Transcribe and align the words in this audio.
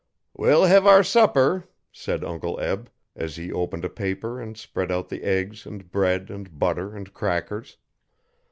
'We'll 0.35 0.65
hev 0.65 0.87
our 0.87 1.03
supper,' 1.03 1.65
said 1.91 2.23
Uncle 2.23 2.59
Eb, 2.59 2.89
as 3.15 3.35
he 3.35 3.51
opened 3.53 3.85
a 3.85 3.87
paper 3.89 4.41
and 4.41 4.57
spread 4.57 4.91
out 4.91 5.09
the 5.09 5.21
eggs 5.21 5.63
and 5.67 5.91
bread 5.91 6.31
and 6.31 6.57
butter 6.57 6.95
and 6.95 7.13
crackers. 7.13 7.77